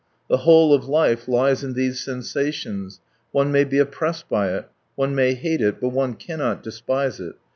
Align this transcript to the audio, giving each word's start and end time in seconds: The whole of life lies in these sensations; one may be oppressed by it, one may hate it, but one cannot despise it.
The 0.29 0.37
whole 0.37 0.73
of 0.73 0.87
life 0.87 1.27
lies 1.27 1.63
in 1.63 1.73
these 1.75 1.99
sensations; 2.03 3.01
one 3.31 3.51
may 3.51 3.63
be 3.63 3.77
oppressed 3.77 4.27
by 4.27 4.51
it, 4.51 4.67
one 4.95 5.13
may 5.13 5.35
hate 5.35 5.61
it, 5.61 5.79
but 5.79 5.89
one 5.89 6.15
cannot 6.15 6.63
despise 6.63 7.19
it. 7.19 7.35